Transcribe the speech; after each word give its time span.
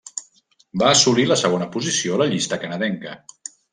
Va 0.83 0.87
assolir 0.93 1.25
la 1.31 1.37
segona 1.41 1.67
posició 1.77 2.17
a 2.17 2.21
la 2.23 2.27
llista 2.33 2.59
canadenca. 2.65 3.15